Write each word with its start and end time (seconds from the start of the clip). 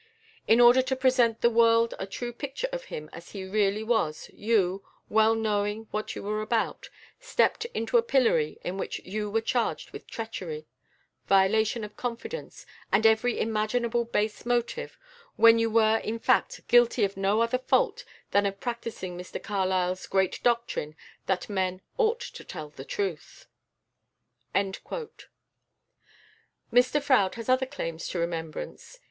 In 0.47 0.59
order 0.59 0.81
to 0.81 0.95
present 0.95 1.37
to 1.37 1.41
the 1.47 1.53
world 1.53 1.93
a 1.99 2.07
true 2.07 2.33
picture 2.33 2.67
of 2.71 2.85
him 2.85 3.07
as 3.13 3.33
he 3.33 3.43
really 3.43 3.83
was, 3.83 4.31
you, 4.33 4.83
well 5.09 5.35
knowing 5.35 5.87
what 5.91 6.15
you 6.15 6.23
were 6.23 6.41
about, 6.41 6.89
stepped 7.19 7.65
into 7.65 7.99
a 7.99 8.01
pillory 8.01 8.57
in 8.63 8.79
which 8.79 8.97
you 9.05 9.29
were 9.29 9.41
charged 9.41 9.91
with 9.91 10.07
treachery, 10.07 10.65
violation 11.27 11.83
of 11.83 11.95
confidence, 11.97 12.65
and 12.91 13.05
every 13.05 13.39
imaginable 13.39 14.03
base 14.03 14.43
motive, 14.43 14.97
when 15.35 15.59
you 15.59 15.69
were 15.69 15.97
in 15.99 16.17
fact 16.17 16.67
guilty 16.67 17.03
of 17.03 17.15
no 17.15 17.39
other 17.43 17.59
fault 17.59 18.03
than 18.31 18.45
that 18.45 18.53
of 18.55 18.59
practising 18.59 19.15
Mr 19.15 19.37
Carlyle's 19.39 20.07
great 20.07 20.41
doctrine 20.41 20.95
that 21.27 21.47
men 21.47 21.79
ought 21.99 22.21
to 22.21 22.43
tell 22.43 22.69
the 22.71 22.83
truth." 22.83 23.45
Mr 24.55 25.27
Froude 26.99 27.35
has 27.35 27.47
other 27.49 27.67
claims 27.67 28.07
to 28.07 28.17
remembrance. 28.17 28.99